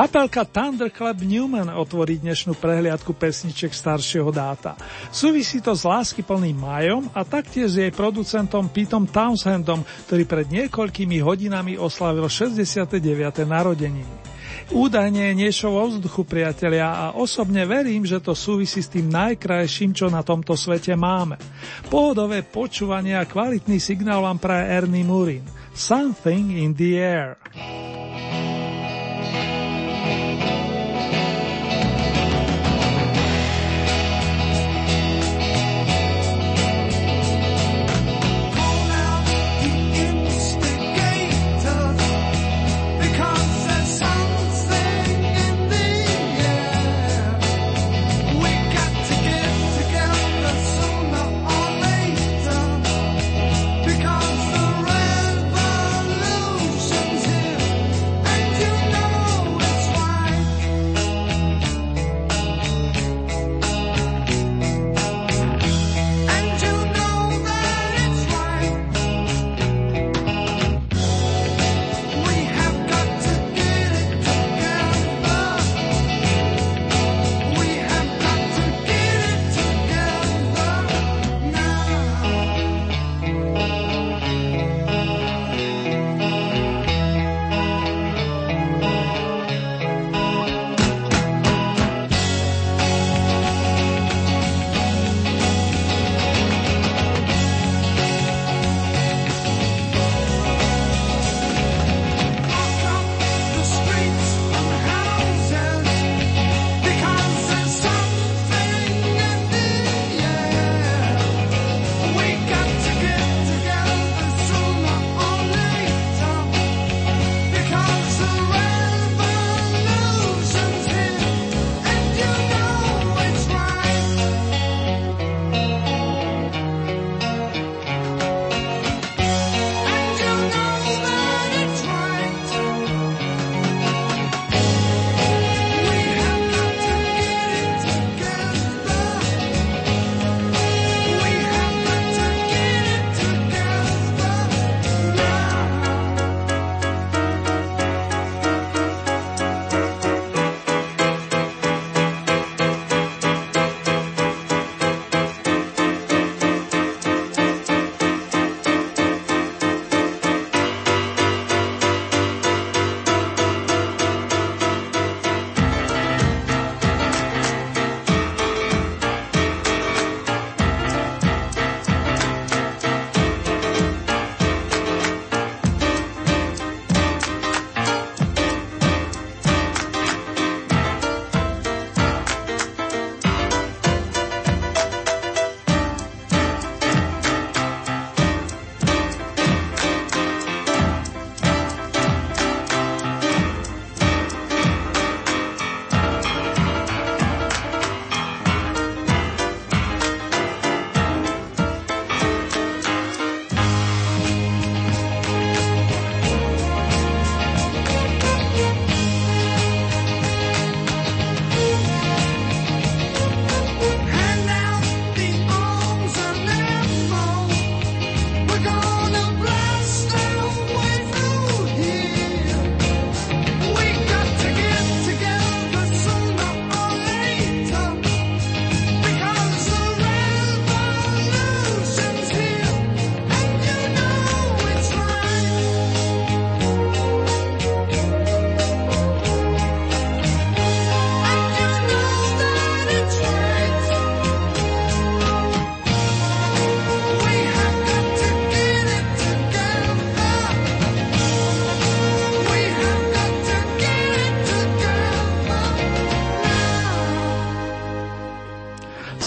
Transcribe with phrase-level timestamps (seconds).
[0.00, 4.72] Kapelka Thunderclap Newman otvorí dnešnú prehliadku pesniček staršieho dáta.
[5.12, 11.20] Súvisí to s láskyplným Majom a taktiež s jej producentom Petom Townsendom, ktorý pred niekoľkými
[11.20, 12.96] hodinami oslavil 69.
[13.44, 14.08] narodeniny.
[14.72, 19.92] Údajne je niečo vo vzduchu, priatelia, a osobne verím, že to súvisí s tým najkrajším,
[19.92, 21.36] čo na tomto svete máme.
[21.92, 25.44] Pohodové počúvanie a kvalitný signál vám praje Ernie Murin.
[25.76, 27.36] Something in the air.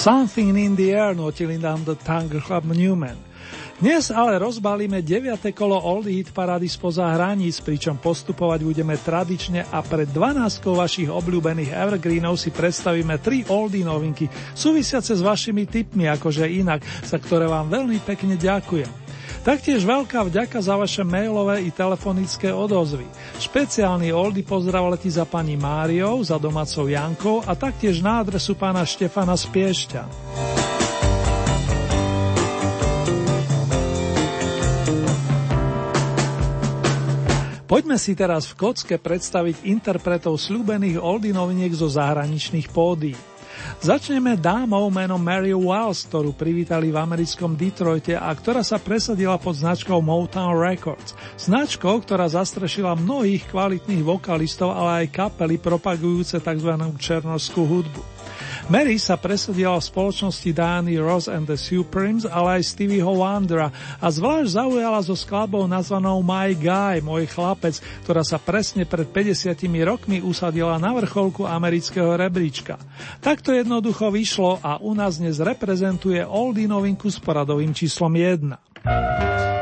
[0.03, 3.15] Something in the air notili nám The Tangle Club Newman.
[3.79, 5.39] Dnes ale rozbalíme 9.
[5.55, 11.71] kolo Oldie Hit parády spoza hraníc, pričom postupovať budeme tradične a pred 12 vašich obľúbených
[11.71, 17.71] Evergreenov si predstavíme tri Oldie novinky, súvisiace s vašimi tipmi, akože inak, za ktoré vám
[17.71, 18.91] veľmi pekne ďakujem.
[19.43, 23.07] Taktiež veľká vďaka za vaše mailové i telefonické odozvy.
[23.43, 28.87] Špeciálny Oldy pozdrav letí za pani Máriou, za domácou Jankou a taktiež na adresu pána
[28.87, 30.07] Štefana Spiešťa.
[37.67, 43.32] Poďme si teraz v kocke predstaviť interpretov slúbených oldy noviniek zo zahraničných pódií.
[43.83, 49.59] Začneme dámou menom Mary Wells, ktorú privítali v americkom Detroite a ktorá sa presadila pod
[49.59, 51.11] značkou Motown Records.
[51.35, 56.71] Značkou, ktorá zastrešila mnohých kvalitných vokalistov, ale aj kapely propagujúce tzv.
[56.95, 58.12] černorskú hudbu.
[58.71, 63.67] Mary sa presadila v spoločnosti Diany Ross and the Supremes, ale aj Stevieho Wondera
[63.99, 69.51] a zvlášť zaujala so skladbou nazvanou My Guy, môj chlapec, ktorá sa presne pred 50
[69.83, 72.79] rokmi usadila na vrcholku amerického rebríčka.
[73.19, 79.52] Takto jednoducho vyšlo a u nás dnes reprezentuje oldie novinku s poradovým číslom 1.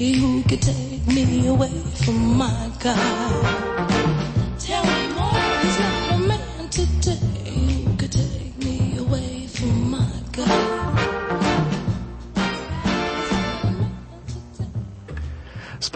[0.00, 1.68] Who could take me away
[2.06, 3.69] from my God.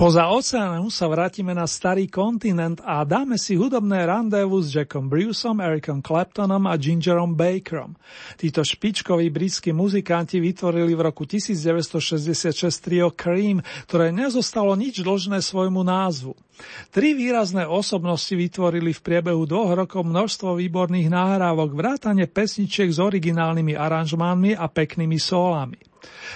[0.05, 5.65] Spoza oceánu sa vrátime na starý kontinent a dáme si hudobné randevu s Jackom Bruceom,
[5.65, 7.97] Ericom Claptonom a Gingerom Bakerom.
[8.37, 12.53] Títo špičkoví britskí muzikanti vytvorili v roku 1966
[12.85, 16.37] trio Cream, ktoré nezostalo nič dlžné svojmu názvu.
[16.93, 23.73] Tri výrazné osobnosti vytvorili v priebehu dvoch rokov množstvo výborných nahrávok, vrátane pesničiek s originálnymi
[23.73, 25.94] aranžmánmi a peknými solami.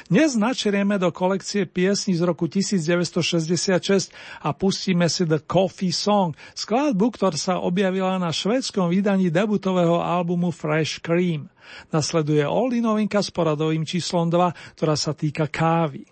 [0.08, 4.08] Dnes načerieme do kolekcie piesní z roku 1966
[4.40, 10.48] a pustíme si The Coffee Song, skladbu, ktorá sa objavila na švedskom vydaní debutového albumu
[10.48, 11.52] Fresh Cream.
[11.92, 16.08] Nasleduje Oldy novinka s poradovým číslom 2, ktorá sa týka kávy.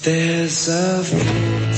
[0.00, 1.69] There's a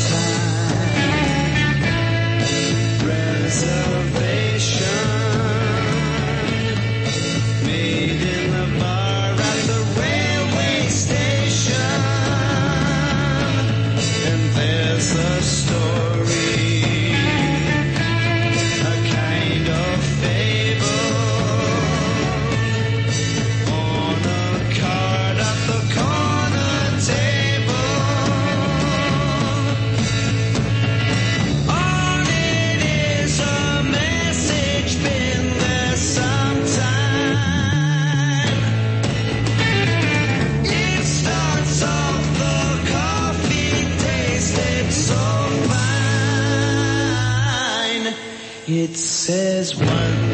[48.74, 50.31] It says one.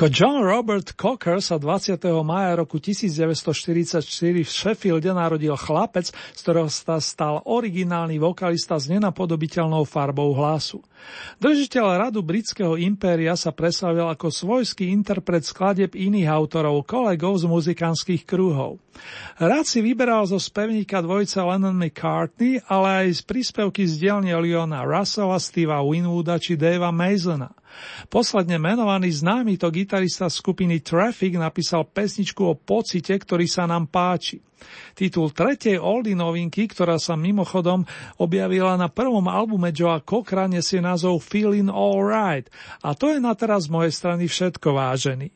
[0.00, 2.00] Ako John Robert Cocker sa 20.
[2.24, 4.00] maja roku 1944
[4.32, 10.80] v Sheffielde narodil chlapec, z ktorého sa stal originálny vokalista s nenapodobiteľnou farbou hlasu.
[11.36, 18.24] Držiteľ radu britského impéria sa preslavil ako svojský interpret skladeb iných autorov, kolegov z muzikánskych
[18.24, 18.80] krúhov.
[19.36, 24.80] Rád si vyberal zo spevníka dvojice Lennon McCartney, ale aj z príspevky z dielne Leona
[24.80, 27.52] Russella, Steva Winwooda či Davea Masona.
[28.08, 34.40] Posledne menovaný známy to gitarista skupiny Traffic napísal pesničku o pocite, ktorý sa nám páči.
[34.92, 37.88] Titul tretej oldy novinky, ktorá sa mimochodom
[38.20, 42.52] objavila na prvom albume Joea Cockra, nesie názov Feeling Alright.
[42.84, 45.32] A to je na teraz z mojej strany všetko vážený.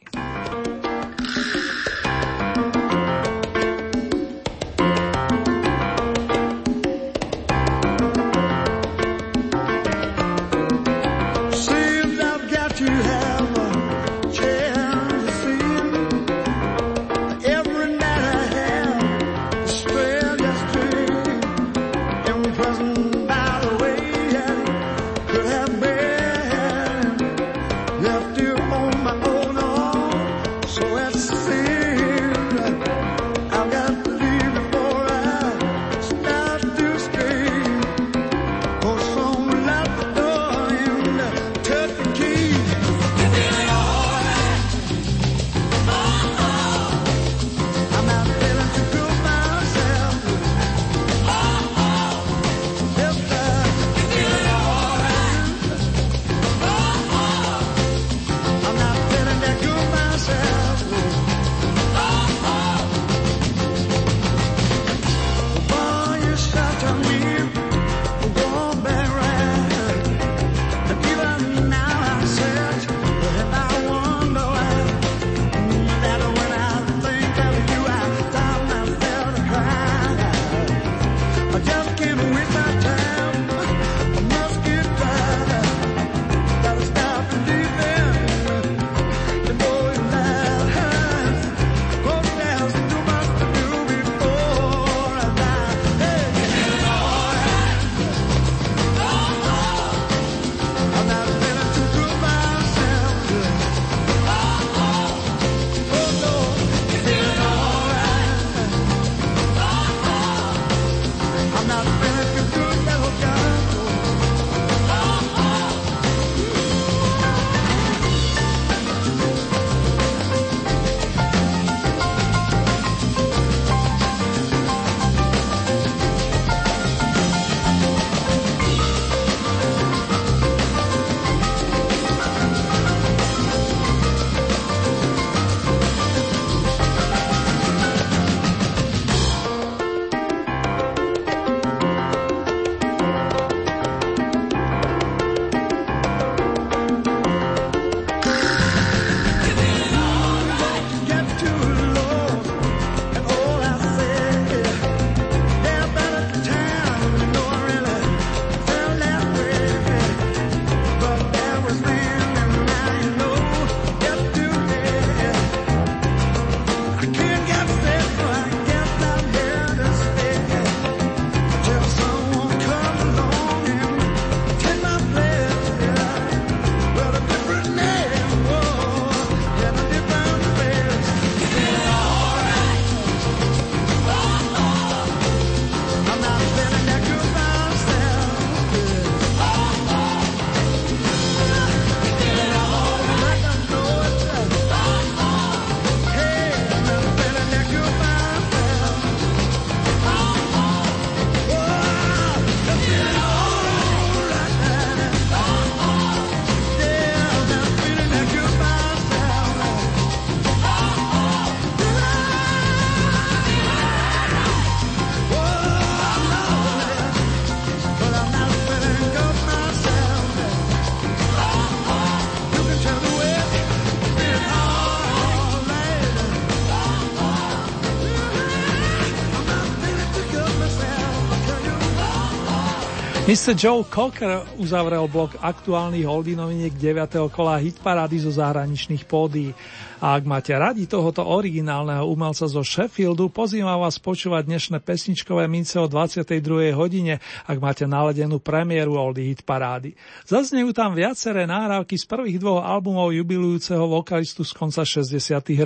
[233.35, 233.59] Mr.
[233.59, 237.35] Joe Cocker uzavrel blok aktuálnych holdy noviniek 9.
[237.35, 239.51] kola hitparády zo zahraničných pódií.
[239.99, 245.83] A ak máte radi tohoto originálneho umelca zo Sheffieldu, pozývam vás počúvať dnešné pesničkové mince
[245.83, 246.79] o 22.
[246.79, 247.18] hodine,
[247.51, 249.99] ak máte naladenú premiéru Oldy hitparády.
[250.31, 255.11] Zaznejú tam viaceré náhrávky z prvých dvoch albumov jubilujúceho vokalistu z konca 60.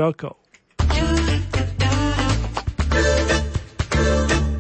[0.01, 0.41] rokov.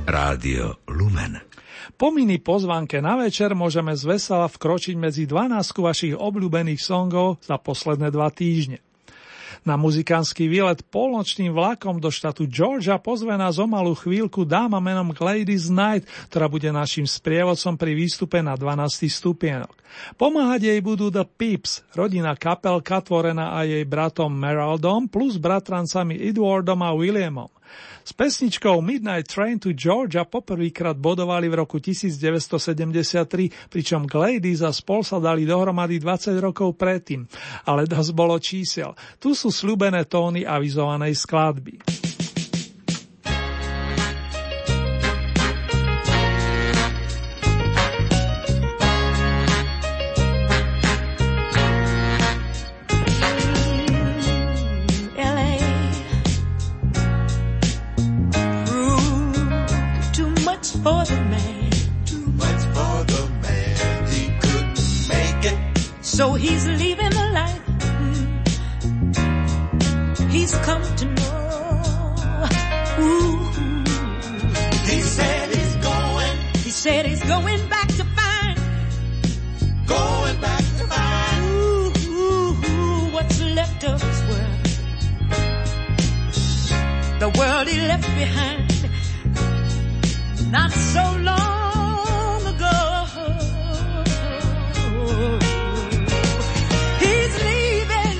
[0.04, 1.57] Rádio Lumen.
[1.98, 5.50] Po mini pozvánke na večer môžeme z vesela vkročiť medzi 12
[5.82, 8.78] vašich obľúbených songov za posledné dva týždne.
[9.66, 15.10] Na muzikánsky výlet polnočným vlakom do štátu Georgia pozve nás o malú chvíľku dáma menom
[15.10, 19.10] Gladys Knight, ktorá bude našim sprievodcom pri výstupe na 12.
[19.10, 19.74] stupienok.
[20.14, 26.78] Pomáhať jej budú The Peeps, rodina kapelka tvorená aj jej bratom Meraldom plus bratrancami Edwardom
[26.78, 27.50] a Williamom.
[28.02, 35.04] S pesničkou Midnight Train to Georgia poprvýkrát bodovali v roku 1973, pričom Gladys a spol
[35.04, 37.28] sa dali dohromady 20 rokov predtým,
[37.68, 38.96] ale dosť bolo čísel.
[39.20, 42.07] Tu sú slúbené tóny avizovanej skladby.
[66.18, 68.40] So he's leaving the life mm.
[70.28, 72.48] he's come to know.
[72.98, 73.38] Ooh.
[74.90, 76.36] He said he's going.
[76.64, 78.58] He said he's going back to find.
[79.86, 81.44] Going back to find.
[81.44, 84.64] Ooh, ooh, ooh, what's left of his world.
[87.20, 88.77] The world he left behind
[90.50, 93.04] not so long ago.
[97.00, 98.16] He's leaving,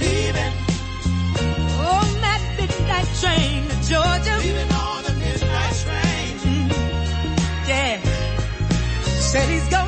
[0.00, 0.54] leaving
[1.78, 4.36] on that midnight train to Georgia.
[4.38, 6.38] Leaving on the midnight train.
[6.38, 7.68] Mm-hmm.
[7.68, 8.00] Yeah,
[9.30, 9.87] said he's going.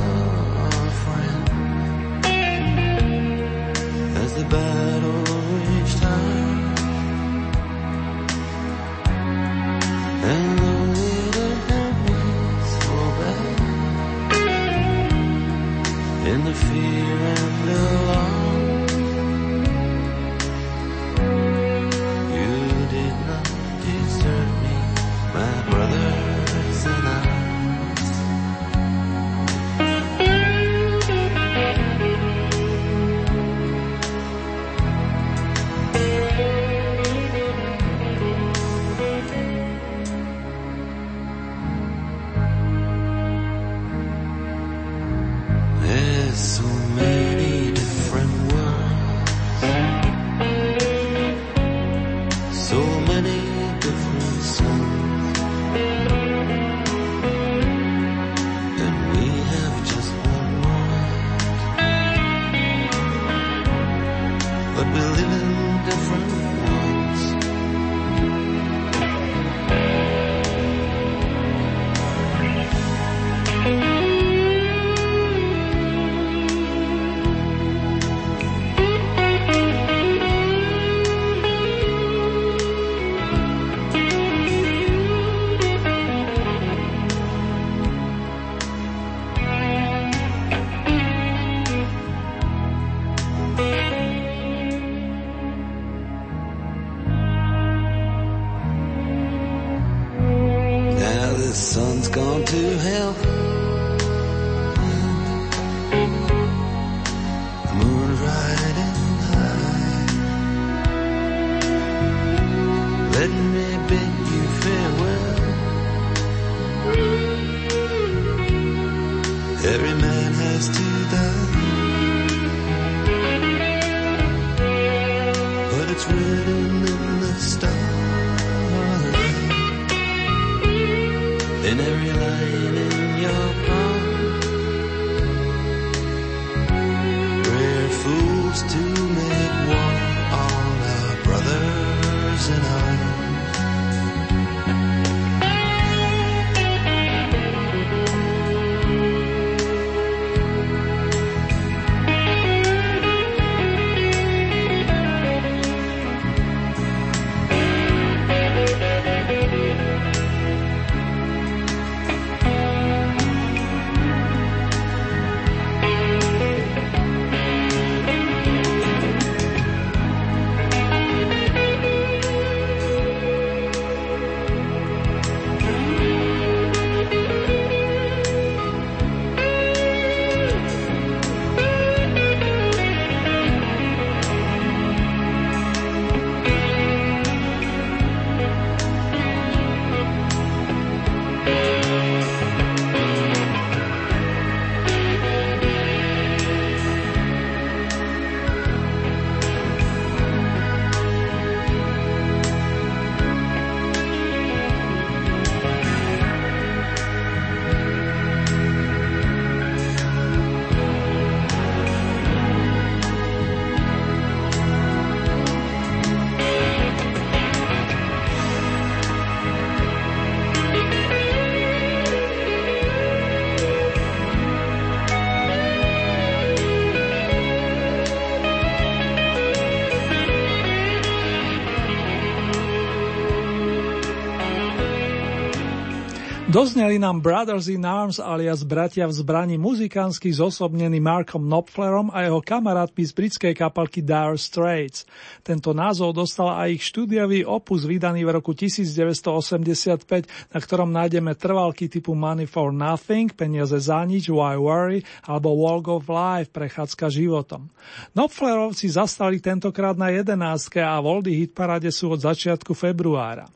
[236.51, 242.43] Dozneli nám Brothers in Arms alias bratia v zbrani muzikánsky zosobnený Markom Knopflerom a jeho
[242.43, 245.07] kamarátmi z britskej kapalky Dire Straits.
[245.47, 251.87] Tento názov dostal aj ich štúdiový opus vydaný v roku 1985, na ktorom nájdeme trvalky
[251.87, 257.71] typu Money for Nothing, peniaze za nič, Why Worry alebo Walk of Life, prechádzka životom.
[258.11, 263.47] Knopflerovci zastali tentokrát na jedenáctke a voldy hitparade sú od začiatku februára.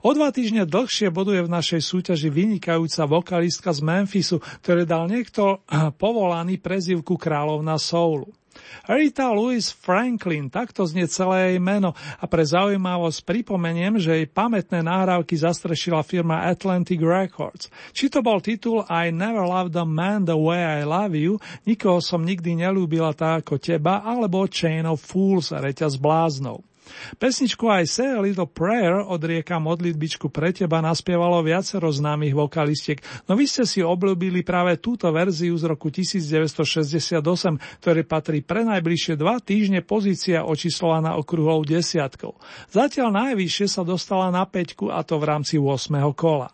[0.00, 5.60] O dva týždne dlhšie boduje v našej súťaži vynikajúca vokalistka z Memphisu, ktorý dal niekto
[6.00, 8.32] povolaný prezivku kráľovna soulu.
[8.90, 14.82] Rita Louise Franklin, takto znie celé jej meno a pre zaujímavosť pripomeniem, že jej pamätné
[14.84, 17.70] nahrávky zastrešila firma Atlantic Records.
[17.94, 22.02] Či to bol titul I Never Loved a Man the Way I Love You, nikoho
[22.02, 26.66] som nikdy nelúbila tak ako teba, alebo Chain of Fools, reťaz bláznov.
[27.16, 32.98] Pesničku aj Say a Little Prayer od rieka modlitbičku pre teba naspievalo viacero známych vokalistiek,
[33.26, 37.20] no vy ste si obľúbili práve túto verziu z roku 1968,
[37.80, 42.34] ktorý patrí pre najbližšie dva týždne pozícia očíslovaná okruhov desiatkou.
[42.70, 45.94] Zatiaľ najvyššie sa dostala na peťku a to v rámci 8.
[46.18, 46.50] kola.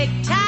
[0.00, 0.39] take time.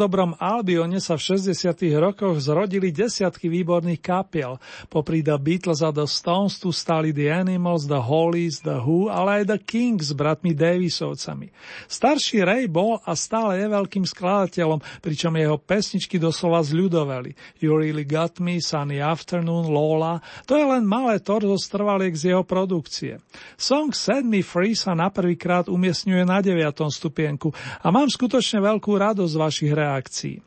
[0.00, 1.76] Dobrom Albione sa v 60.
[2.00, 4.56] rokoch zrodili desiatky výborných kapiel.
[4.88, 9.44] Popri The Beatles a The Stones tu stali The Animals, The Hollies, The Who, ale
[9.44, 11.52] aj The Kings s bratmi Davisovcami.
[11.84, 17.60] Starší Ray bol a stále je veľkým skladateľom, pričom jeho pesničky doslova zľudoveli.
[17.60, 22.32] You Really Got Me, Sunny Afternoon, Lola, to je len malé torzo z trvaliek z
[22.32, 23.20] jeho produkcie.
[23.60, 26.56] Song Set Me Free sa na prvýkrát umiestňuje na 9.
[26.88, 27.52] stupienku
[27.84, 30.42] a mám skutočne veľkú radosť z vašich reakcií reakcií.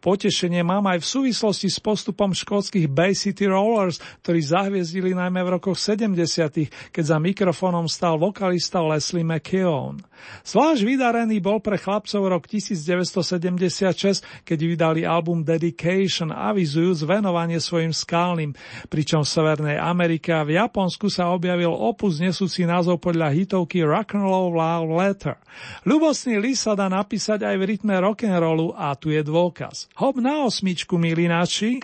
[0.00, 5.58] Potešenie mám aj v súvislosti s postupom škótskych Bay City Rollers, ktorí zahviezdili najmä v
[5.58, 10.02] rokoch 70., keď za mikrofónom stal vokalista Leslie McKeown.
[10.42, 18.56] Zvlášť vydarený bol pre chlapcov rok 1976, keď vydali album Dedication, avizujúc venovanie svojim skálnym,
[18.88, 24.56] pričom v Severnej Amerike a v Japonsku sa objavil opus nesúci názov podľa hitovky Rock'n'Roll
[24.56, 25.36] Love Letter.
[25.88, 29.65] Ľubosný list sa dá napísať aj v rytme rock'n'rollu a tu je dôkaz.
[29.96, 31.80] Hop na osmičku, milí naši.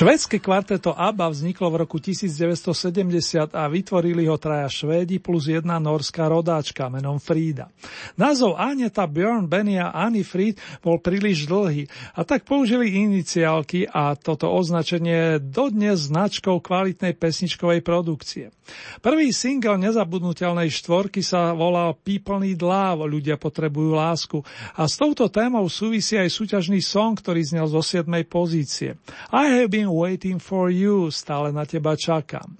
[0.00, 6.24] Švédske kvarteto ABBA vzniklo v roku 1970 a vytvorili ho traja Švédi plus jedna norská
[6.24, 7.68] rodáčka menom Frida.
[8.16, 11.84] Názov Aneta Björn, Benny Annie Fried bol príliš dlhý
[12.16, 18.56] a tak použili iniciálky a toto označenie je dodnes značkou kvalitnej pesničkovej produkcie.
[19.04, 24.40] Prvý single nezabudnutelnej štvorky sa volal People Need Love, ľudia potrebujú lásku
[24.78, 28.08] a s touto témou súvisí aj súťažný song, ktorý znel zo 7.
[28.24, 28.96] pozície.
[29.28, 32.56] I have been waiting for you, stále na teba čakám.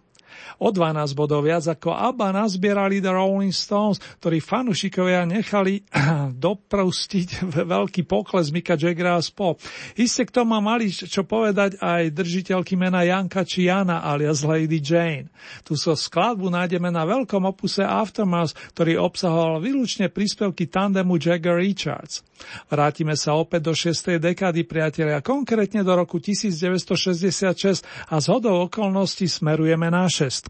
[0.60, 5.88] O 12 bodov viac ako ABBA nazbierali The Rolling Stones, ktorí fanušikovia nechali
[6.44, 9.56] doprostiť veľký pokles Mika Jaggera a spol.
[9.96, 15.32] Isté k tomu mali čo povedať aj držiteľky mena Janka či Jana alias Lady Jane.
[15.64, 22.20] Tu so skladbu nájdeme na veľkom opuse Aftermath, ktorý obsahoval výlučne príspevky tandemu Jagger Richards.
[22.68, 24.16] Vrátime sa opäť do 6.
[24.20, 30.49] dekády priatelia, konkrétne do roku 1966 a z hodou okolností smerujeme na šestku.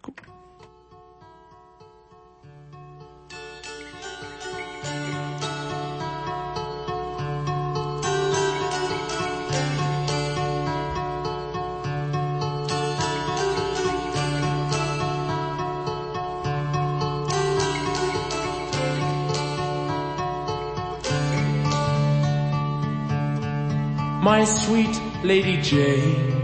[24.41, 26.40] My sweet Lady Jane.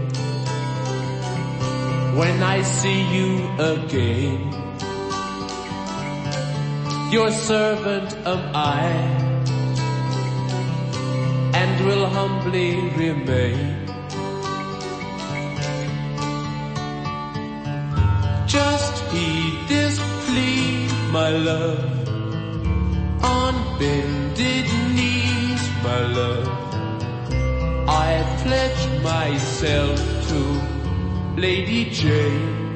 [2.18, 4.40] When I see you again,
[7.12, 8.86] your servant am I,
[11.54, 13.86] and will humbly remain.
[18.48, 22.08] Just heed this plea, my love,
[23.22, 24.66] on bended
[24.96, 26.48] knees, my love.
[27.86, 28.10] I
[28.42, 30.00] pledge myself
[30.30, 30.77] to
[31.38, 32.66] Lady Jane.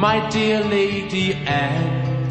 [0.00, 2.26] My dear Lady Anne,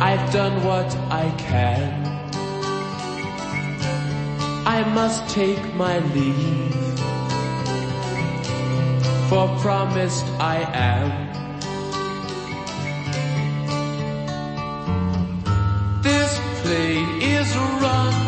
[0.00, 2.06] I've done what I can.
[4.66, 6.74] I must take my leave,
[9.28, 11.08] for promised I am.
[16.02, 18.27] This plane is run,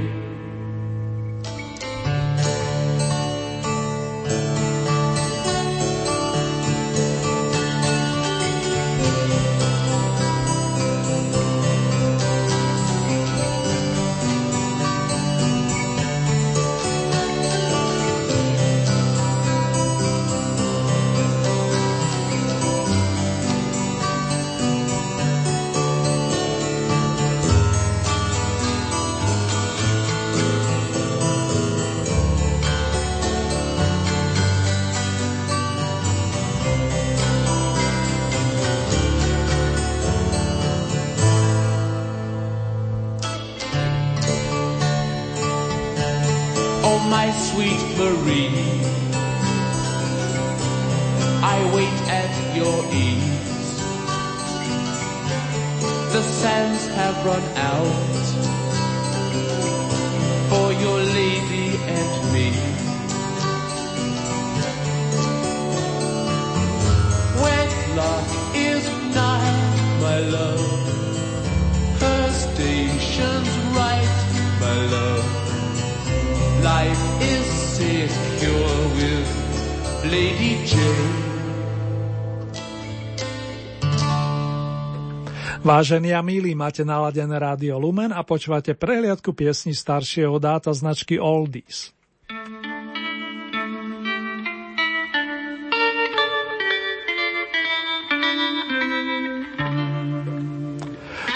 [85.81, 91.89] Vážení a milí, máte naladené rádio Lumen a počúvate prehliadku piesni staršieho dáta značky Oldies.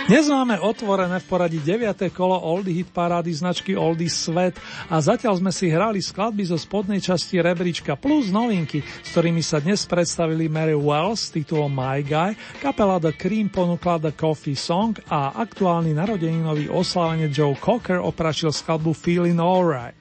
[0.05, 2.13] Dnes máme otvorené v poradí 9.
[2.13, 4.53] kolo Oldie Hit parády značky Oldie Svet
[4.85, 9.57] a zatiaľ sme si hrali skladby zo spodnej časti rebríčka plus novinky, s ktorými sa
[9.57, 14.93] dnes predstavili Mary Wells s titulom My Guy, kapela The Cream ponúkla The Coffee Song
[15.09, 19.97] a aktuálny narodeninový oslávenie Joe Cocker opračil skladbu Feeling Alright.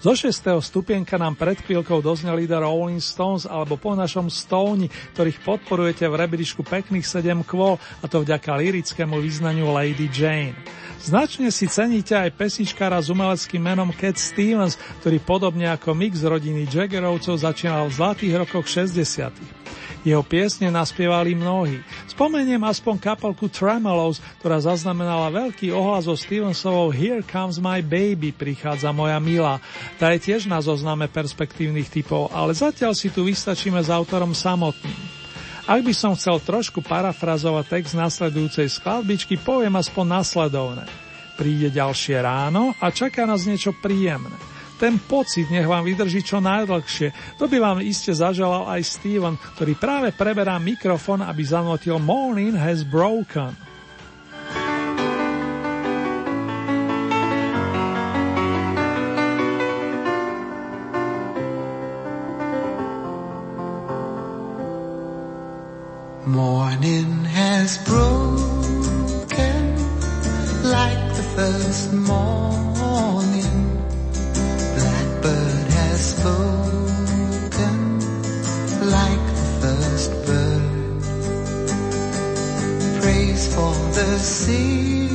[0.00, 5.44] Zo šestého stupienka nám pred chvíľkou dozneli The Rolling Stones alebo po našom Stone, ktorých
[5.44, 10.56] podporujete v rebríšku pekných 7 kvôl a to vďaka lirickému význaniu Lady Jane.
[11.04, 16.64] Značne si ceníte aj pesničkára s umeleckým menom Cat Stevens, ktorý podobne ako mix rodiny
[16.64, 19.36] Jaggerovcov začínal v zlatých rokoch 60.
[20.00, 21.84] Jeho piesne naspievali mnohí.
[22.08, 28.96] Spomeniem aspoň kapelku Tremolos, ktorá zaznamenala veľký ohlas o Stevensovou Here Comes My Baby, prichádza
[28.96, 29.60] moja milá.
[30.00, 35.20] Tá je tiež na zozname perspektívnych typov, ale zatiaľ si tu vystačíme s autorom samotným.
[35.68, 40.84] Ak by som chcel trošku parafrazovať text nasledujúcej skladbičky, poviem aspoň nasledovné.
[41.36, 44.49] Príde ďalšie ráno a čaká nás niečo príjemné.
[44.80, 47.36] Ten pocit nech vám vydrží čo najdlhšie.
[47.36, 52.80] To by vám iste zaželal aj Steven, ktorý práve preberá mikrofon, aby zanotil Morning has
[52.80, 53.52] broken.
[66.24, 69.60] Morning has broken
[70.64, 72.69] like the first morning.
[83.40, 85.08] Praise for the singing,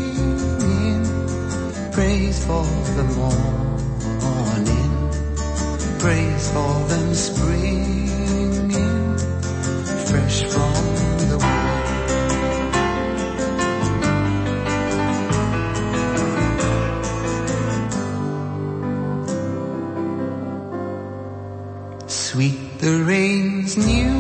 [1.92, 2.66] praise for
[2.98, 4.92] the morning,
[6.00, 8.08] praise for them springing
[10.08, 10.74] fresh from
[11.30, 11.38] the.
[22.08, 24.15] Sweet the rain's new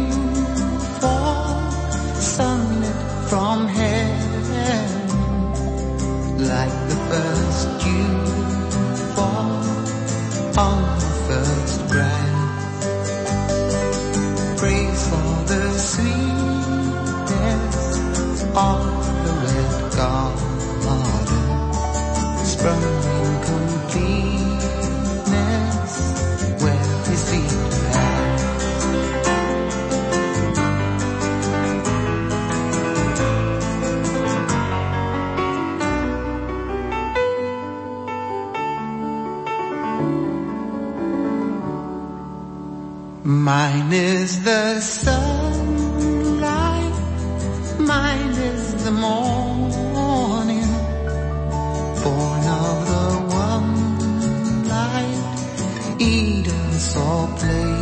[57.40, 57.76] play.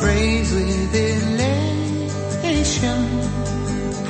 [0.00, 3.00] Praise with elation,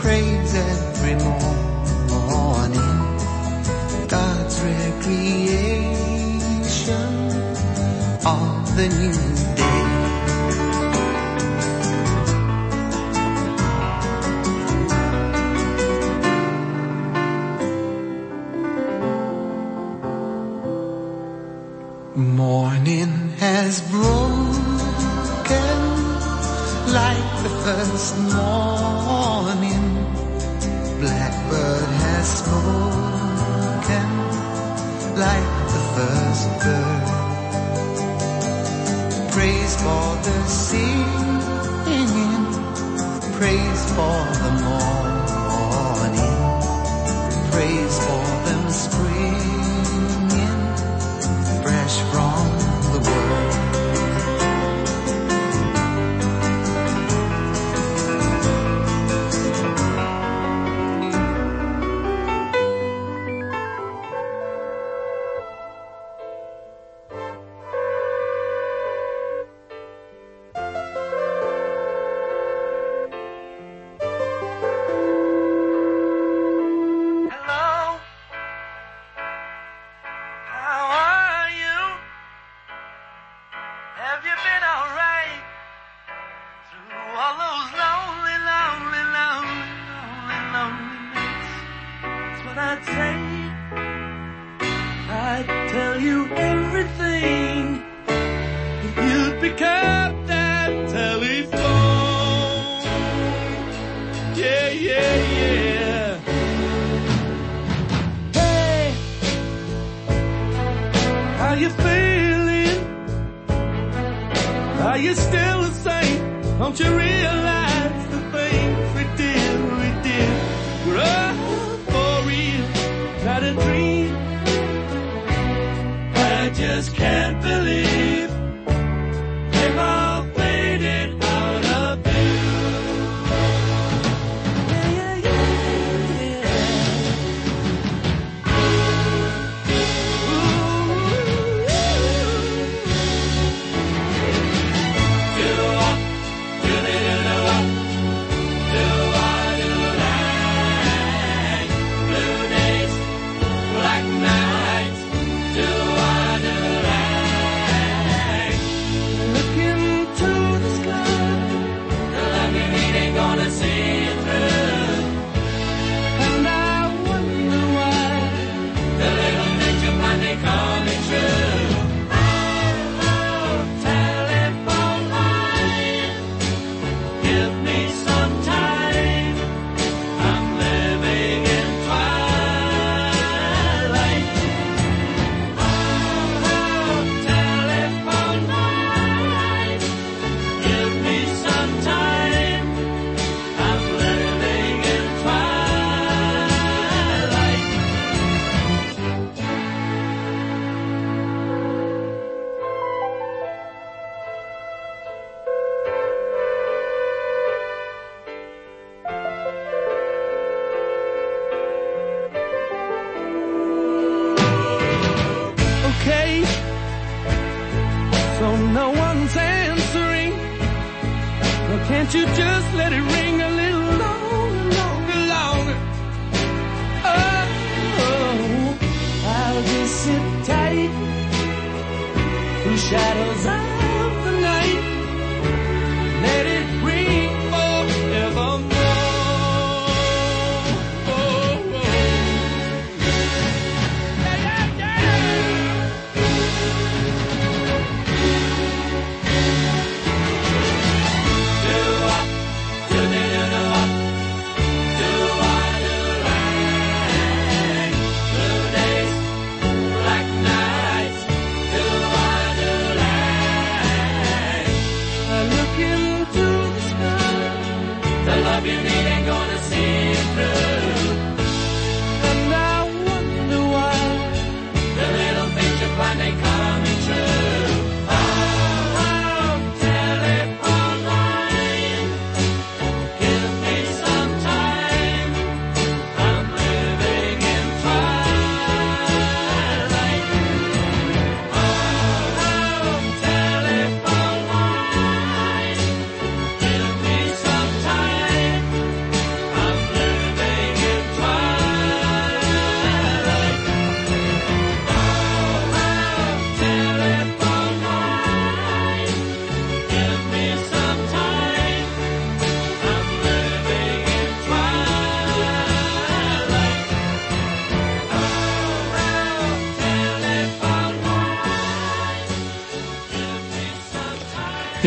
[0.00, 1.16] praise every
[2.10, 2.98] morning,
[4.08, 5.97] God's recreation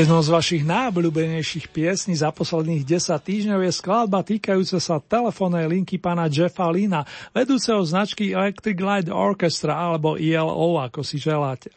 [0.02, 6.02] Jednou z vašich najobľúbenejších piesní za posledných 10 týždňov je skladba týkajúca sa telefónnej linky
[6.02, 7.06] pána Jeffa Lina,
[7.38, 11.70] vedúceho značky Electric Light Orchestra alebo ELO, ako si želáte.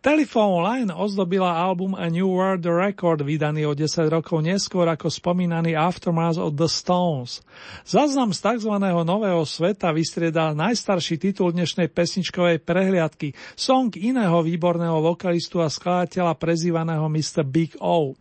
[0.00, 5.76] Telephone Line ozdobila album A New World Record, vydaný o 10 rokov neskôr ako spomínaný
[5.76, 7.44] Aftermath of the Stones.
[7.84, 8.72] Záznam z tzv.
[8.80, 17.04] nového sveta vystriedal najstarší titul dnešnej pesničkovej prehliadky, song iného výborného vokalistu a skladateľa prezývaného
[17.12, 17.44] Mr.
[17.60, 18.16] Big O.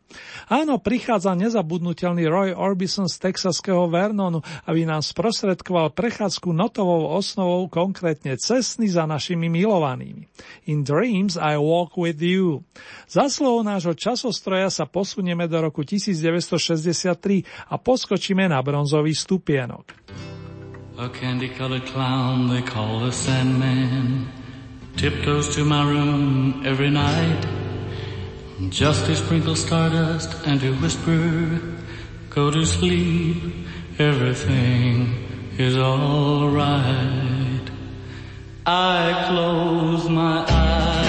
[0.51, 8.35] Áno, prichádza nezabudnutelný Roy Orbison z texaského Vernonu, aby nám sprostredkoval prechádzku notovou osnovou, konkrétne
[8.35, 10.27] cestny za našimi milovanými.
[10.67, 12.67] In Dreams I Walk With You.
[13.07, 19.95] Za slovo nášho časostroja sa posunieme do roku 1963 a poskočíme na bronzový stupienok.
[20.99, 24.27] A candy-colored clown they call the Sandman
[24.99, 27.58] tiptoes to my room every night
[28.67, 31.61] just to sprinkle stardust and to whisper,
[32.29, 33.37] "Go to sleep,
[33.97, 35.15] everything
[35.57, 37.65] is all right."
[38.65, 41.08] I close my eyes,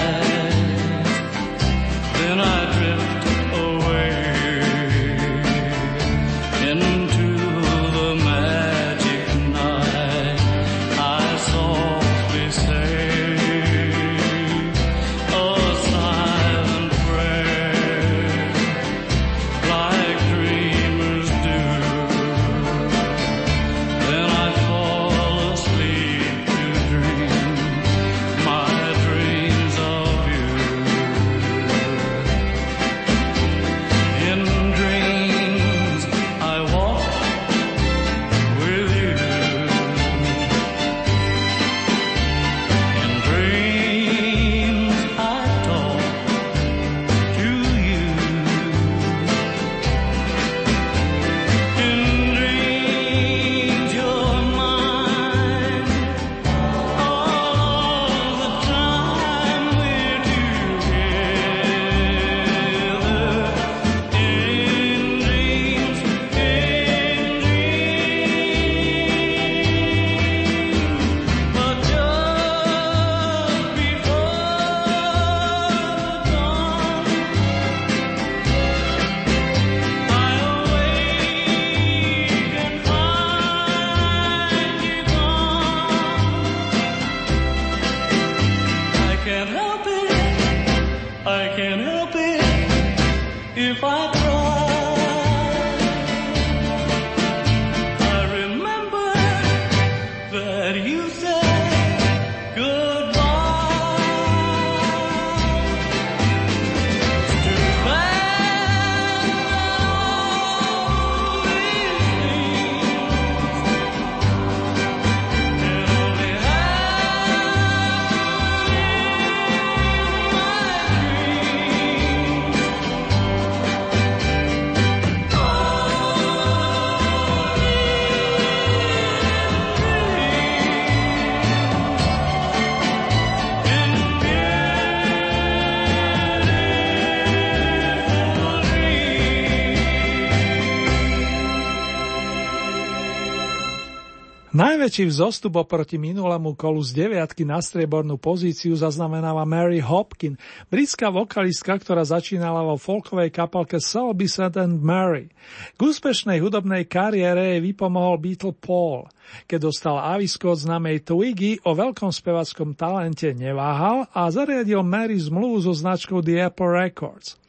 [144.80, 150.40] Najväčší vzostup oproti minulému kolu z deviatky na striebornú pozíciu zaznamenáva Mary Hopkin,
[150.72, 154.56] britská vokalistka, ktorá začínala vo folkovej kapelke Selby St.
[154.56, 155.28] and Mary.
[155.76, 159.04] K úspešnej hudobnej kariére jej vypomohol Beatle Paul.
[159.44, 165.60] Keď dostal avisko od znamej Twiggy, o veľkom spevackom talente neváhal a zariadil Mary zmluvu
[165.60, 167.39] so značkou The Apple Records.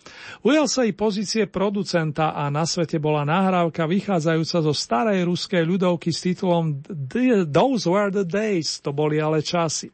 [0.42, 6.10] Ujal sa i pozície producenta a na svete bola nahrávka vychádzajúca zo starej ruskej ľudovky
[6.10, 6.82] s titulom
[7.46, 9.94] Those were the days, to boli ale časy.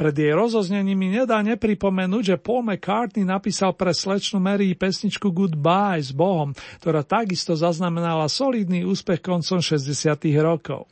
[0.00, 6.00] Pred jej rozoznením mi nedá nepripomenúť, že Paul McCartney napísal pre slečnu Mary pesničku Goodbye
[6.00, 9.92] s Bohom, ktorá takisto zaznamenala solidný úspech koncom 60.
[10.40, 10.88] rokov.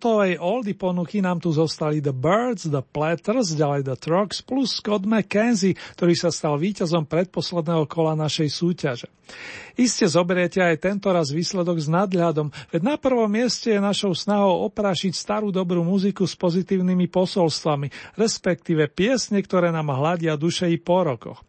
[0.00, 5.04] Notovej oldy ponuky nám tu zostali The Birds, The Platters, ďalej The Trucks plus Scott
[5.04, 9.12] McKenzie, ktorý sa stal víťazom predposledného kola našej súťaže.
[9.76, 14.64] Iste zoberiete aj tento raz výsledok s nadľadom, veď na prvom mieste je našou snahou
[14.72, 21.04] oprášiť starú dobrú muziku s pozitívnymi posolstvami, respektíve piesne, ktoré nám hľadia duše i po
[21.04, 21.44] rokoch.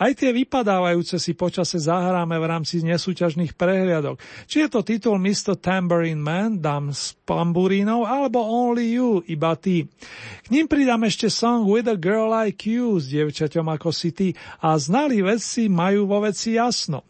[0.00, 4.18] Aj tie vypadávajúce si počase zahráme v rámci nesúťažných prehliadok.
[4.48, 5.56] Či je to titul Mr.
[5.60, 9.86] Tambourine Man, dám s pamburínov, alebo Only You, iba ty.
[10.42, 14.28] K ním pridám ešte song With a Girl Like You s dievčaťom ako si ty
[14.64, 17.06] a znali vedci majú vo veci jasno.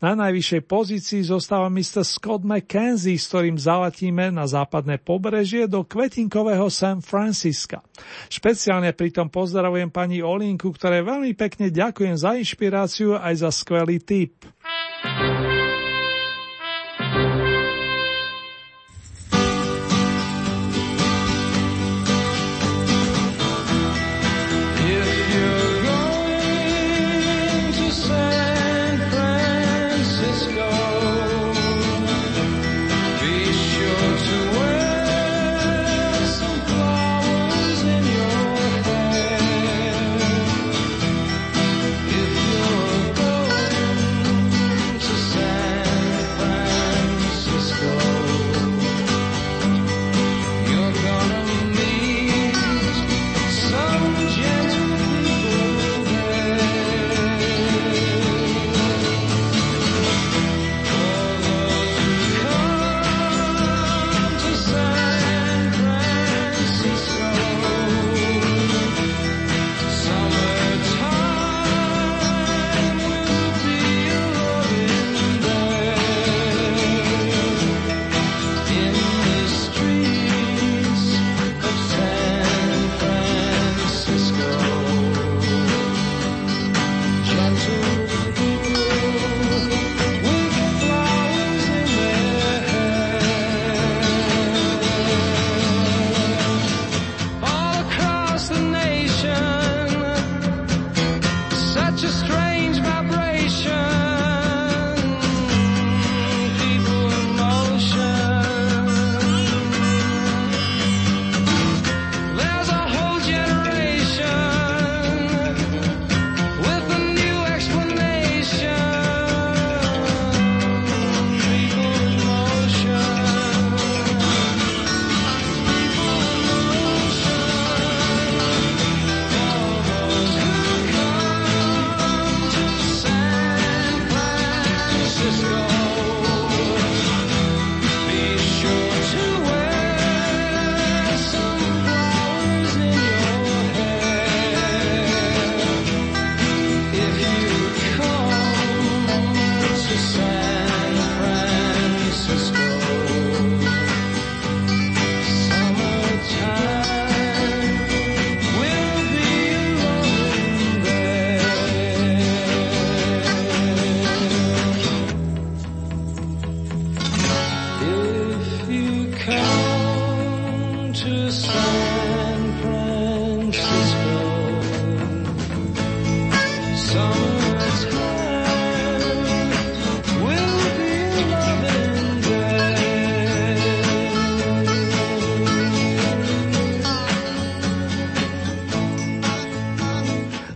[0.00, 2.02] Na najvyššej pozícii zostáva Mr.
[2.02, 7.84] Scott McKenzie, s ktorým zaletíme na západné pobrežie do kvetinkového San Francisca.
[8.26, 14.42] Špeciálne pritom pozdravujem pani Olinku, ktoré veľmi pekne ďakujem za inšpiráciu aj za skvelý tip.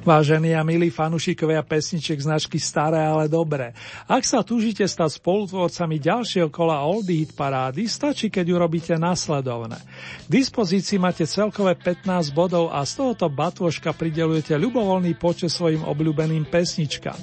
[0.07, 3.75] Vážení a milí fanúšikovia pesniček značky Staré, ale dobré.
[4.07, 9.75] Ak sa túžite stať spolutvorcami ďalšieho kola Oldie Hit parády, stačí, keď urobíte nasledovné.
[10.23, 16.47] K dispozícii máte celkové 15 bodov a z tohoto batôžka pridelujete ľubovoľný počet svojim obľúbeným
[16.47, 17.19] pesničkám.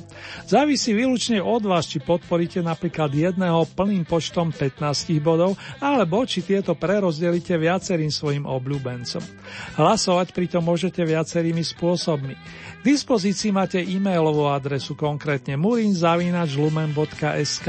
[0.51, 4.83] Závisí výlučne od vás, či podporíte napríklad jedného plným počtom 15
[5.23, 9.23] bodov, alebo či tieto prerozdelíte viacerým svojim obľúbencom.
[9.79, 12.35] Hlasovať pritom môžete viacerými spôsobmi.
[12.83, 17.67] Dispozícii máte e-mailovú adresu konkrétne murinzavinačlumen.sk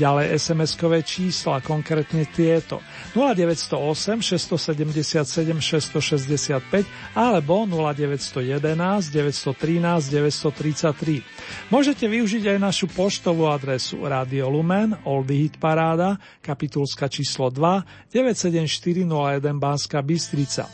[0.00, 2.80] Ďalej SMS-kové čísla, konkrétne tieto
[3.12, 11.68] 0908 677 665 alebo 0911 913 933.
[11.68, 19.60] Môžete využiť aj našu poštovú adresu Radio Lumen, Oldy Hit Paráda, kapitulska číslo 2, 97401
[19.60, 20.64] Banska Bystrica.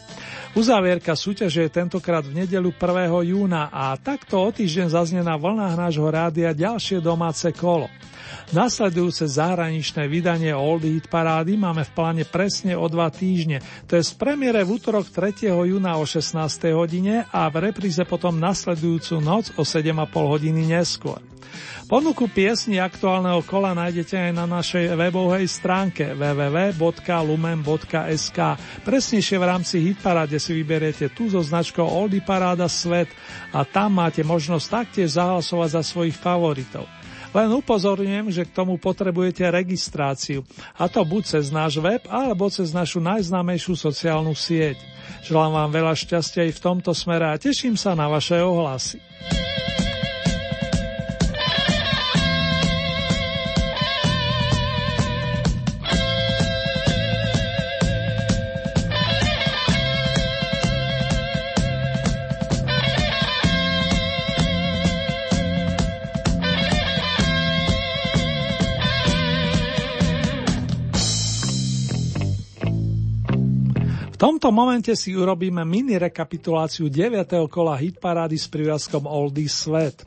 [0.55, 2.79] Uzávierka súťaže je tentokrát v nedelu 1.
[3.27, 7.89] júna a takto o týždeň zaznie na vlnách nášho rádia ďalšie domáce kolo.
[8.53, 13.61] Nasledujúce zahraničné vydanie Old Hit parády máme v pláne presne o dva týždne.
[13.89, 15.49] To je z premiére v útorok 3.
[15.49, 16.39] júna o 16.
[16.73, 21.21] hodine a v repríze potom nasledujúcu noc o 7,5 hodiny neskôr.
[21.85, 26.79] Ponuku piesni aktuálneho kola nájdete aj na našej webovej stránke www.lumen.sk.
[28.83, 33.13] Presnejšie v rámci Hitparáde si vyberiete tú so značkou Oldie Paráda Svet
[33.53, 36.89] a tam máte možnosť taktiež zahlasovať za svojich favoritov.
[37.35, 40.47] Len upozorňujem, že k tomu potrebujete registráciu,
[40.79, 44.79] a to buď cez náš web, alebo cez našu najznámejšiu sociálnu sieť.
[45.27, 49.03] Želám vám veľa šťastia aj v tomto smere a teším sa na vaše ohlasy.
[74.25, 77.29] Tomto momente si urobíme mini rekapituláciu 9.
[77.45, 80.01] kola hitparády s prívazkom Oldie Svet.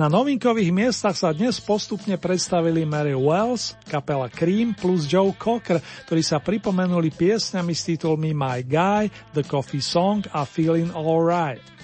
[0.00, 5.76] Na novinkových miestach sa dnes postupne predstavili Mary Wells, kapela Cream plus Joe Cocker,
[6.08, 11.79] ktorí sa pripomenuli piesňami s titulmi My Guy, The Coffee Song a Feeling Alright.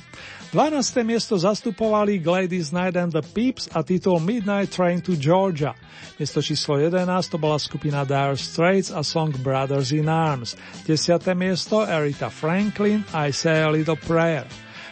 [0.52, 1.02] 12.
[1.02, 5.74] miesto zastupovali Gladys Knight and the Peeps a titul Midnight Train to Georgia.
[6.18, 10.56] Miesto číslo 11 to bola skupina Dire Straits a song Brothers in Arms.
[10.86, 11.34] 10.
[11.34, 14.46] miesto Erita Franklin I Say a Little Prayer.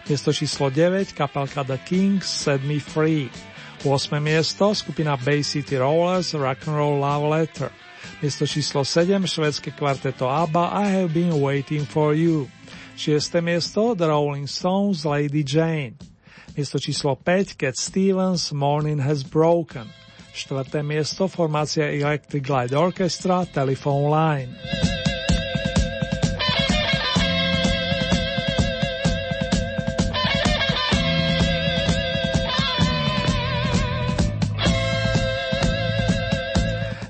[0.09, 3.31] Miesto číslo 9 kapelka The Kings Set Me Free.
[3.87, 4.21] 8.
[4.21, 7.71] miesto skupina Bay City Rollers Rock and Roll Love Letter.
[8.21, 12.51] Miesto číslo 7 švedské kvarteto ABBA I Have Been Waiting for You.
[12.95, 15.99] Šieste miesto The Rolling Stones Lady Jane.
[16.55, 19.91] Miesto číslo 5 Cat Stevens Morning Has Broken.
[20.31, 24.51] Štvrté miesto formácia Electric Light Orchestra Telephone Line.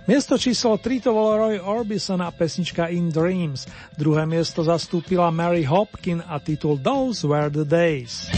[0.05, 3.65] Miesto číslo 3 to bol Roy Orbison a pesnička In Dreams.
[3.97, 8.29] Druhé miesto zastúpila Mary Hopkin a titul Those Were the Days.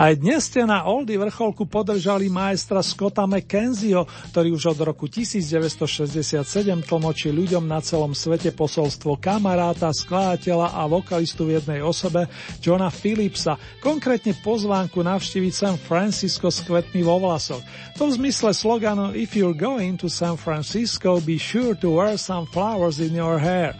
[0.00, 6.40] Aj dnes ste na Oldy vrcholku podržali maestra Scotta McKenzieho, ktorý už od roku 1967
[6.88, 12.32] tlmočí ľuďom na celom svete posolstvo kamaráta, skladateľa a vokalistu v jednej osobe
[12.64, 17.60] Johna Phillipsa, konkrétne pozvánku navštíviť San Francisco s kvetmi vo vlasoch.
[18.00, 22.48] To v zmysle sloganu If you're going to San Francisco, be sure to wear some
[22.48, 23.76] flowers in your hair.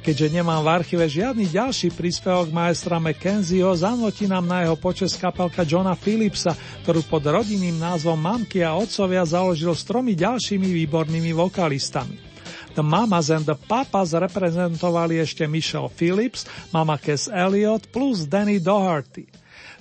[0.00, 5.60] Keďže nemám v archíve žiadny ďalší príspevok maestra McKenzieho, zanotí nám na jeho počas kapelka
[5.60, 6.56] Johna Phillipsa,
[6.88, 12.16] ktorú pod rodinným názvom Mamky a otcovia založil s tromi ďalšími výbornými vokalistami.
[12.72, 19.28] The Mamas and the Papas reprezentovali ešte Michelle Phillips, Mama Cass Elliot plus Danny Doherty.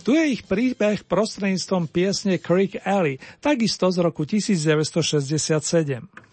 [0.03, 6.28] Tu je ich príbeh prostredníctvom piesne Creek Alley, takisto z roku 1967.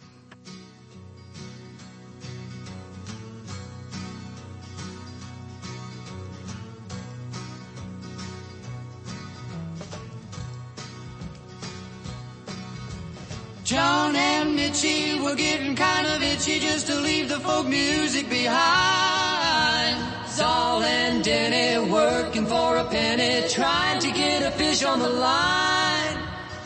[13.66, 19.98] John and Mitchie were getting kind of itchy just to leave the folk music behind.
[20.28, 26.16] Saul and Denny working for a penny, trying to get a fish on the line.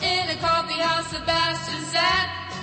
[0.03, 2.53] In a coffee house, Sebastian sat,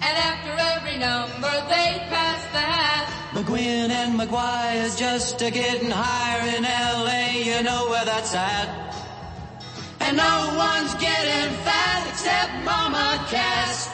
[0.00, 3.12] and after every number they passed the hat.
[3.34, 8.93] McGuinn and McGuire's just a getting higher in L.A., you know where that's at.
[10.14, 13.90] And no one's getting fat except Mama Cass.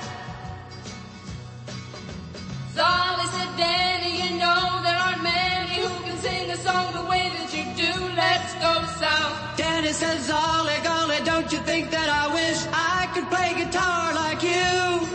[2.77, 7.33] Solly said, Danny, you know there aren't many who can sing a song the way
[7.39, 7.93] that you do.
[8.17, 9.57] Let's go south.
[9.57, 14.43] Danny says, Ollie, golly, don't you think that I wish I could play guitar like
[14.43, 15.09] you?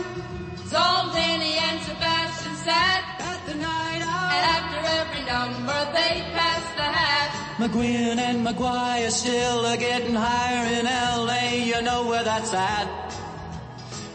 [0.66, 0.82] So
[1.14, 4.32] Danny and Sebastian sat at the night out.
[4.34, 7.25] And after every number they passed the hat.
[7.58, 12.86] McGuinn and McGuire still are getting higher in LA, you know where that's at.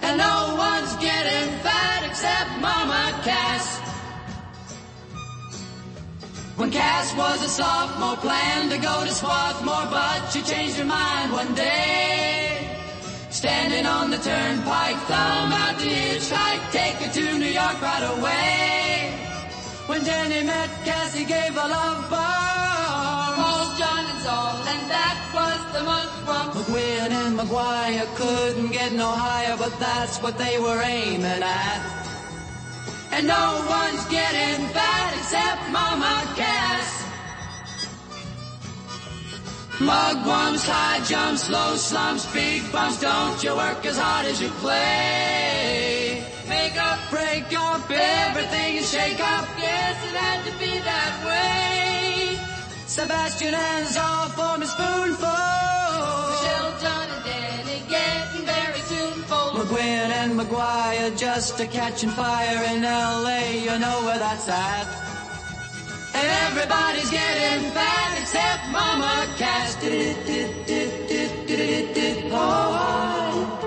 [0.04, 3.80] And no one's getting fat except Mama Cass.
[6.56, 11.32] When Cass was a sophomore, planned to go to Swarthmore, but she changed her mind
[11.32, 12.78] one day.
[13.32, 19.18] Standing on the turnpike, thumb out the hitchhike, take her to New York right away.
[19.88, 22.81] When Jenny met Cassie, gave a love bomb.
[24.72, 26.52] And that was the mugwump.
[26.56, 31.82] McGuinn and McGuire couldn't get no higher, but that's what they were aiming at.
[33.12, 36.90] And no one's getting fat except Mama Cass.
[39.90, 43.02] Mugwumps, high jumps, low slumps, big bumps.
[43.02, 46.24] Don't you work as hard as you play.
[46.48, 49.48] Make up, break up, everything and shake up.
[49.58, 51.91] Yes, it had to be that way.
[52.92, 55.46] Sebastian and Zal form a spoonful.
[56.32, 59.48] Michelle, John, and Danny getting very tuneful.
[59.56, 63.64] McGuinn and McGuire just a catching fire in L.A.
[63.64, 64.88] You know where that's at.
[66.16, 69.78] And everybody's getting fat except Mama Cass.
[72.34, 73.61] Oh,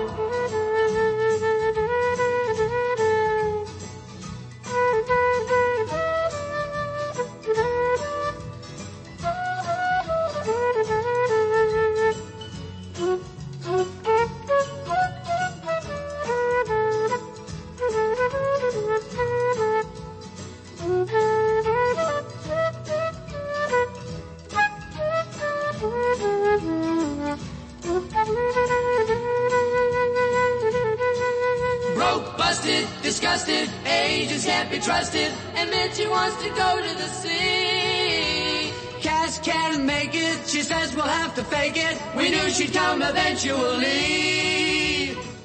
[33.35, 35.31] disgusted, agents can't be trusted.
[35.55, 38.71] and she wants to go to the sea.
[39.01, 42.01] Cass can't make it, she says we'll have to fake it.
[42.15, 43.97] We knew she'd come eventually.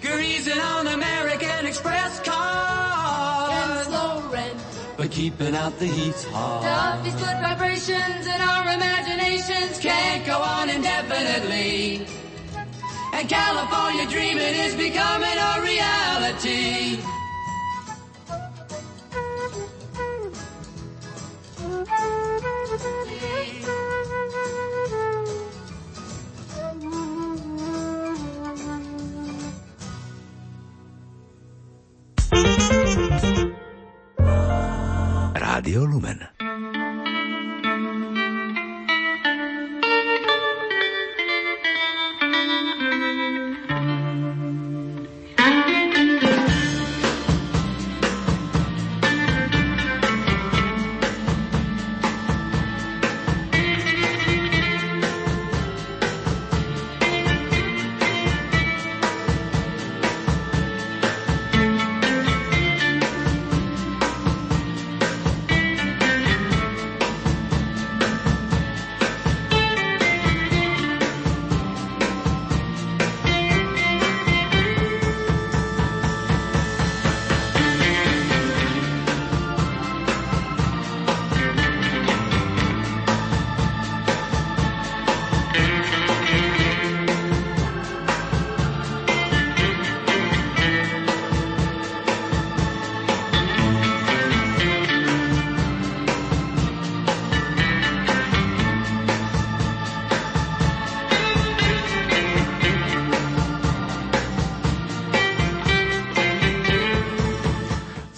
[0.01, 3.87] Greasing on American Express And cars.
[3.87, 4.55] slow rent.
[4.97, 7.05] But keeping out the heat's hard.
[7.05, 12.07] These good vibrations and our imaginations Can't go on indefinitely.
[13.15, 17.01] And California dreaming is becoming a reality.
[35.35, 36.40] Rádio Lumen.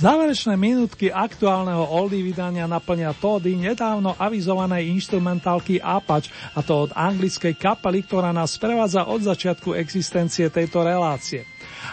[0.03, 6.27] Záverečné minútky aktuálneho oldie vydania naplnia tódy nedávno avizovanej instrumentálky Apač,
[6.59, 11.47] a to od anglickej kapely, ktorá nás sprevádza od začiatku existencie tejto relácie.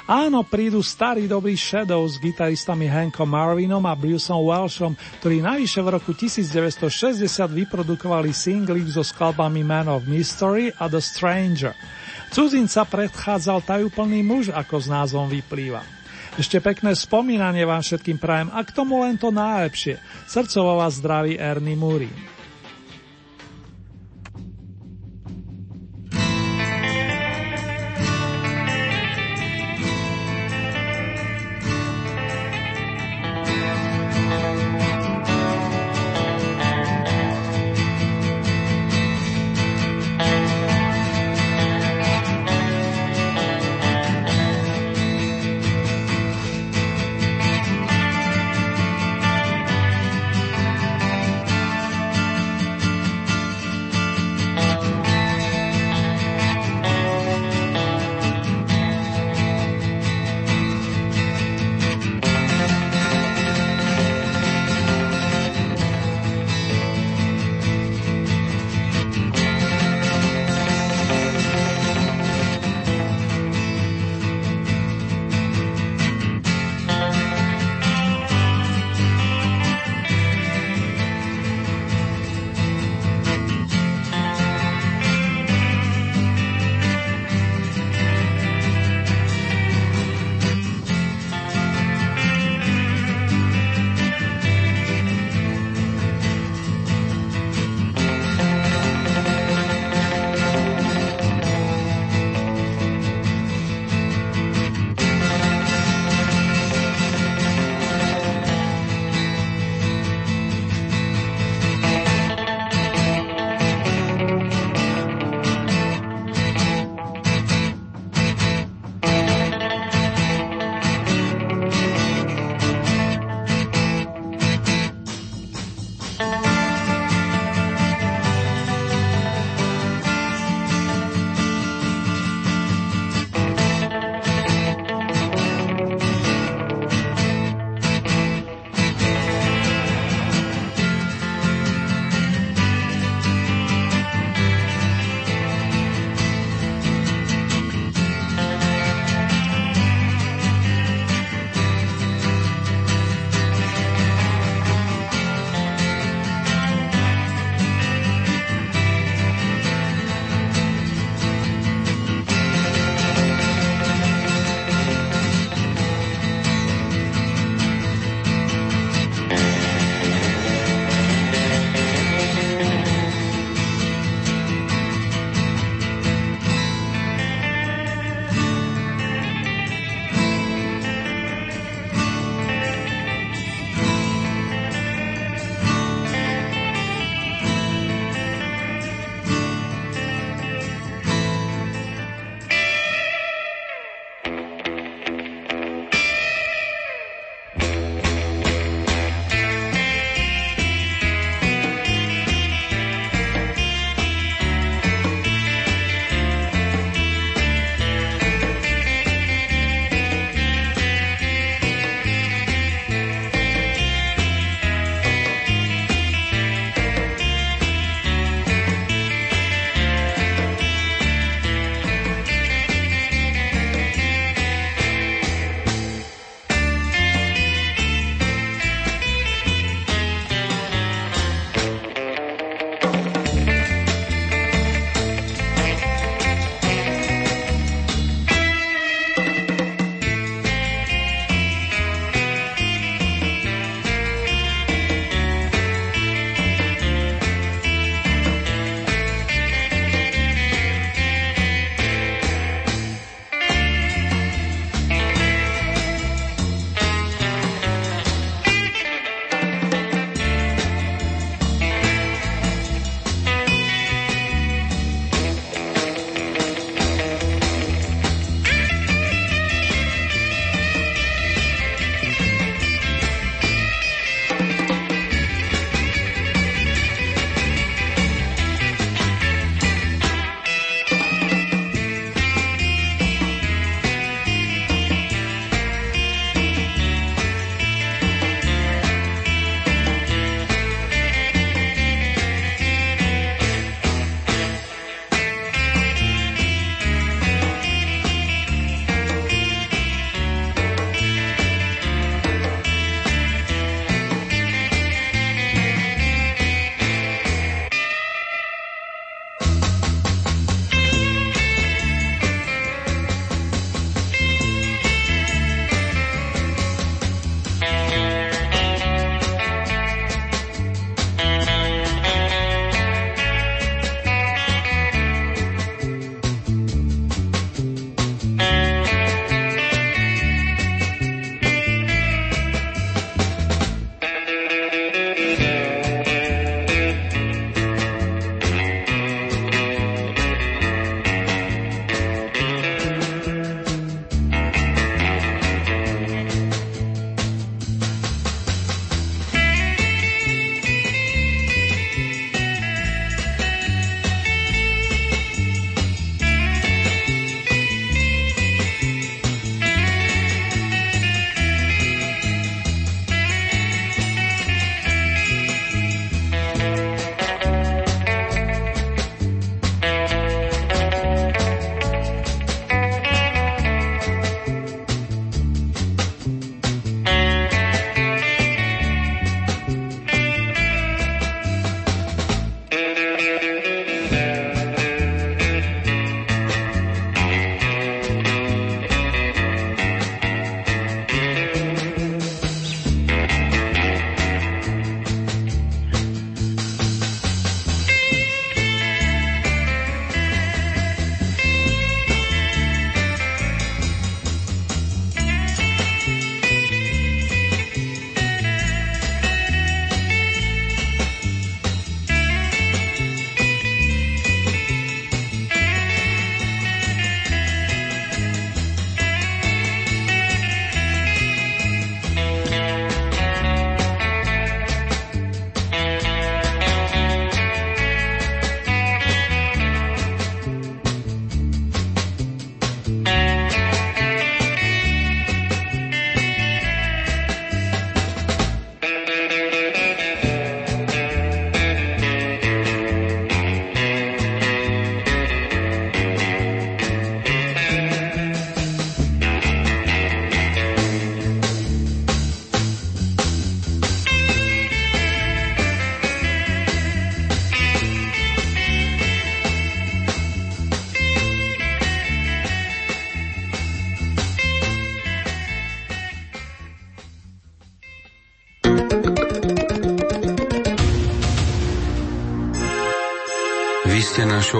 [0.10, 6.02] Áno, prídu starí dobrí Shadows s gitaristami Hankom Marvinom a Bruceom Welshom, ktorí navyše v
[6.02, 11.77] roku 1960 vyprodukovali singly so skladbami Man of Mystery a The Stranger.
[12.34, 15.98] Cudzinca predchádzal tajúplný muž, ako s názvom vyplýva.
[16.40, 19.99] Ešte pekné spomínanie vám všetkým prajem a k tomu len to najlepšie.
[20.24, 22.39] Srdcovo vás zdraví Ernie Muri.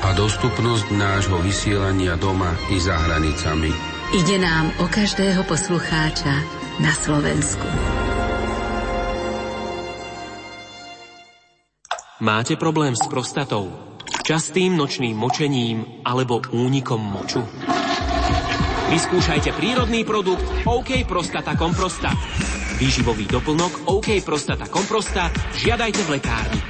[0.00, 3.68] a dostupnosť nášho vysielania doma i za hranicami.
[4.16, 6.34] Ide nám o každého poslucháča
[6.80, 7.68] na Slovensku.
[12.20, 13.72] Máte problém s prostatou,
[14.24, 17.40] častým nočným močením alebo únikom moču?
[18.90, 22.12] Vyskúšajte prírodný produkt OK Prostata Komprosta.
[22.76, 26.69] Výživový doplnok OK Prostata Komprosta žiadajte v lekárni.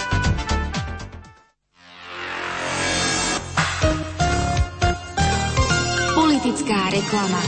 [6.91, 7.41] Reklama.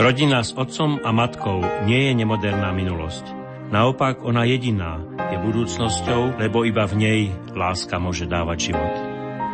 [0.00, 3.36] Rodina s otcom a matkou nie je nemoderná minulosť.
[3.68, 4.98] Naopak ona jediná
[5.30, 7.20] je budúcnosťou, lebo iba v nej
[7.54, 8.94] láska môže dávať život.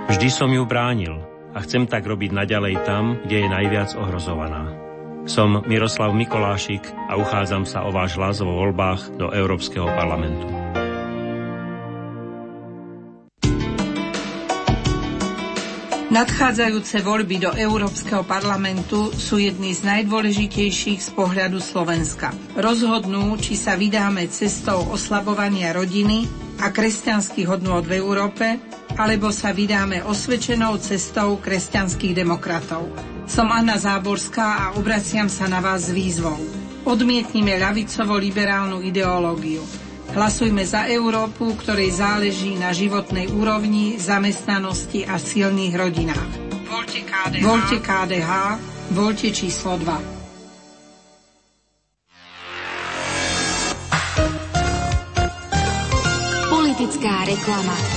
[0.08, 1.18] Vždy som ju bránil
[1.52, 4.72] a chcem tak robiť naďalej tam, kde je najviac ohrozovaná.
[5.26, 10.55] Som Miroslav Mikolášik a uchádzam sa o váš hlas vo voľbách do Európskeho parlamentu.
[16.16, 22.32] Nadchádzajúce voľby do Európskeho parlamentu sú jedny z najdôležitejších z pohľadu Slovenska.
[22.56, 26.24] Rozhodnú, či sa vydáme cestou oslabovania rodiny
[26.64, 28.56] a kresťanských hodnôt v Európe,
[28.96, 32.88] alebo sa vydáme osvedčenou cestou kresťanských demokratov.
[33.28, 36.40] Som Anna Záborská a obraciam sa na vás s výzvou.
[36.88, 39.85] Odmietnime ľavicovo-liberálnu ideológiu.
[40.16, 46.30] Hlasujme za Európu, ktorej záleží na životnej úrovni, zamestnanosti a silných rodinách.
[46.72, 48.32] Voľte KDH, voľte, KDH,
[48.96, 49.92] voľte číslo 2.
[56.48, 57.95] Politická reklama.